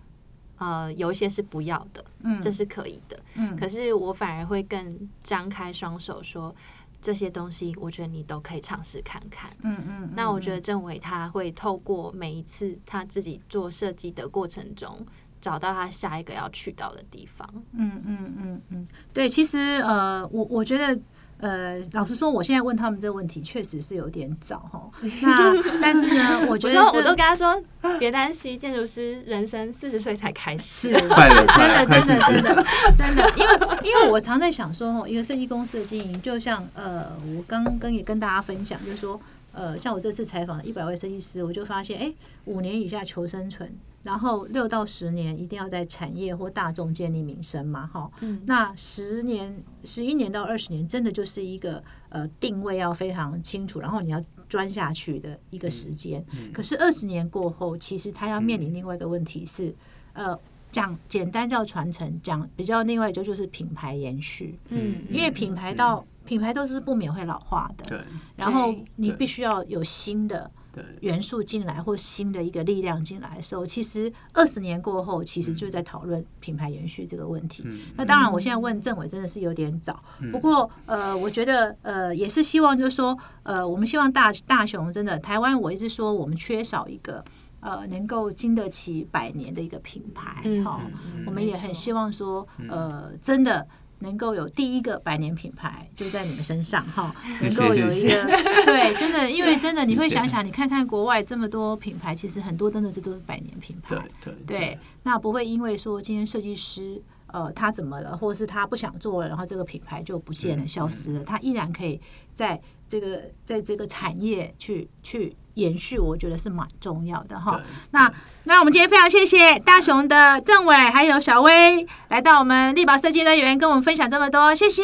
[0.62, 3.20] 呃，有一些是不要的，嗯这是可以的。
[3.34, 6.55] 嗯可是我反而会更张开双手说，
[7.01, 9.49] 这些东西我觉得你都可以尝试看看。
[9.64, 15.03] 嗯嗯，那我觉得郑伟他会透过每一次他自己做设计的过程中，
[15.41, 17.47] 找到他下一个要去到的地方。
[17.74, 21.01] 嗯嗯嗯嗯，对，其实呃，我我觉得。
[21.42, 24.89] 呃，老实说，我现在问他们这个问题确实是有点早哈。
[25.22, 27.62] 那但是呢，我觉得我都我都跟他说，
[27.98, 30.92] 别担心，建筑师人生四十岁才开始。
[30.94, 32.66] 真的，真的，真的，
[32.96, 39.20] 真的，因为因为我常在想说，哦，一个设计公司的经营，就像呃，我刚跟也跟大家分享，就是说，
[39.52, 42.14] 呃，像我这次采访的一百位设计师，我就发现，哎，
[42.46, 43.74] 五年以下求生存，
[44.04, 48.41] 然后六到十年一定要在产业或大众建立民生嘛，哈，嗯。
[48.45, 56.26] 那十年、十一年到二十年，真的就是一个呃定位要非常清楚，然后你要钻下去的一个时间。
[56.54, 59.74] 可是二十年过后，其实他要面临另外一个问题是，
[60.14, 60.38] 呃，
[60.72, 68.02] 讲简单叫传承，讲比较另外一个就是品牌延续，嗯，因为品牌到品牌都是不免会老化的，对。
[68.36, 70.61] 然后你必须要有新的对
[71.01, 77.63] 元素进来或新的一个力量进来的时候，其实二十年过后，其实就在讨论品牌延续这个问题。
[77.65, 77.80] 嗯。
[77.95, 87.24] 那当然，我现在问政委真的是有点早，不过呃，我觉得呃也是希望就是说呃，我们希望大大雄真的台湾，我一直说我们缺少一个。
[87.63, 90.65] 呃，能够经得起百年的一个品牌，嗯。
[90.65, 90.82] 哈、
[91.13, 93.67] 嗯我们也很希望说，呃，真的
[94.02, 98.24] 能够有第一个百年品牌就在你们身上哈， 能够有一个
[98.66, 103.95] 对，真的，因为真的你会想想，你看看国外这么多品牌，其实很多真的这都是百年品牌。
[104.22, 111.99] 对，对对，那不会因为说今天设计师呃他怎么了，或者是他不想做了，然后这个品牌就不见了、消失了，他依然可以
[112.34, 117.62] 在这个在这个产业去去延续，我觉得是蛮重要的哈。
[117.91, 118.12] 那
[118.45, 124.84] 那我们今天非常谢谢大雄的政委还有小薇来到我们力宝设计乐园跟我们分享这么多，谢谢。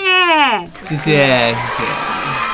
[0.88, 2.47] 谢谢谢谢。